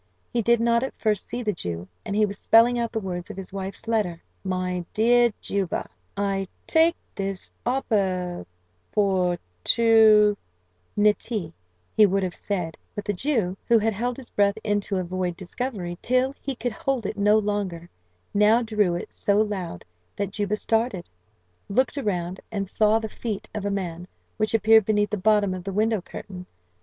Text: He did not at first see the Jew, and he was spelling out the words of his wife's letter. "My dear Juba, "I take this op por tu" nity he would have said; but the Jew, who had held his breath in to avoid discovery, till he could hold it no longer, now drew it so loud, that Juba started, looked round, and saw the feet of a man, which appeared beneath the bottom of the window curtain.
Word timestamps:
He 0.33 0.41
did 0.41 0.59
not 0.59 0.81
at 0.81 0.97
first 0.97 1.27
see 1.27 1.43
the 1.43 1.53
Jew, 1.53 1.87
and 2.03 2.15
he 2.15 2.25
was 2.25 2.39
spelling 2.39 2.79
out 2.79 2.91
the 2.91 2.99
words 2.99 3.29
of 3.29 3.37
his 3.37 3.53
wife's 3.53 3.87
letter. 3.87 4.23
"My 4.43 4.83
dear 4.95 5.31
Juba, 5.41 5.87
"I 6.17 6.47
take 6.65 6.95
this 7.13 7.51
op 7.67 7.87
por 7.89 9.37
tu" 9.63 10.35
nity 11.05 11.53
he 11.95 12.07
would 12.07 12.23
have 12.23 12.33
said; 12.33 12.77
but 12.95 13.05
the 13.05 13.13
Jew, 13.13 13.55
who 13.67 13.77
had 13.77 13.93
held 13.93 14.17
his 14.17 14.31
breath 14.31 14.57
in 14.63 14.81
to 14.81 14.97
avoid 14.97 15.37
discovery, 15.37 15.99
till 16.01 16.33
he 16.41 16.55
could 16.55 16.71
hold 16.71 17.05
it 17.05 17.15
no 17.15 17.37
longer, 17.37 17.87
now 18.33 18.63
drew 18.63 18.95
it 18.95 19.13
so 19.13 19.39
loud, 19.39 19.85
that 20.15 20.31
Juba 20.31 20.55
started, 20.55 21.07
looked 21.69 21.95
round, 21.97 22.39
and 22.51 22.67
saw 22.67 22.97
the 22.97 23.07
feet 23.07 23.47
of 23.53 23.65
a 23.65 23.69
man, 23.69 24.07
which 24.37 24.55
appeared 24.55 24.83
beneath 24.85 25.11
the 25.11 25.17
bottom 25.17 25.53
of 25.53 25.63
the 25.63 25.71
window 25.71 26.01
curtain. 26.01 26.47